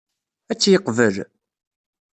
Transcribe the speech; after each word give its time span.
Ad 0.51 0.57
tt-yeqbel? 0.57 1.15